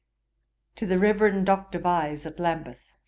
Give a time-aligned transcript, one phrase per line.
[0.77, 1.67] 'To THE REVEREND DR.
[1.77, 2.81] VYSE, AT LAMBETH.